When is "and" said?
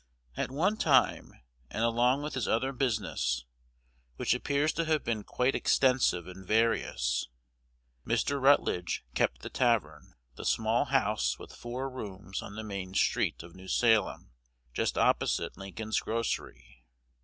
1.69-1.83, 6.25-6.43